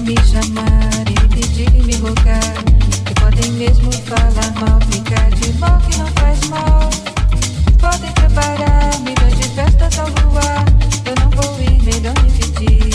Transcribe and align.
me 0.00 0.14
chamar 0.24 1.04
e 1.08 1.28
pedir 1.28 1.70
me 1.84 1.94
rogar. 1.96 2.54
E 3.10 3.14
podem 3.20 3.52
mesmo 3.52 3.92
falar 3.92 4.52
mal, 4.60 4.80
ficar 4.90 5.30
de 5.30 5.52
mal 5.58 5.78
que 5.80 5.98
não 5.98 6.06
faz 6.06 6.48
mal. 6.48 6.90
Podem 7.78 8.12
preparar 8.12 8.98
milhões 9.00 9.36
de 9.38 9.48
festas 9.48 9.98
ao 9.98 10.06
voar 10.06 10.64
Eu 11.06 11.14
não 11.22 11.30
vou 11.30 11.60
ir, 11.60 11.82
melhor 11.82 12.14
me 12.22 12.30
pedir. 12.30 12.89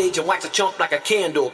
Stage 0.00 0.16
and 0.16 0.26
wax 0.26 0.46
a 0.46 0.48
chump 0.48 0.78
like 0.78 0.92
a 0.92 0.98
candle. 0.98 1.52